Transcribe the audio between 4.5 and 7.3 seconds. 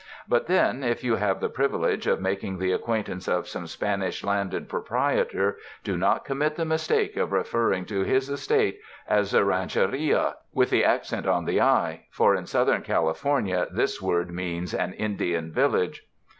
proprietor, do not commit the mistake